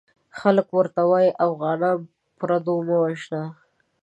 خلک 0.39 0.67
ورته 0.77 1.01
وايي 1.11 1.31
افغانان 1.45 1.97
په 2.05 2.07
پردو 2.39 2.75
مه 2.87 2.97
وژنه! 3.03 3.43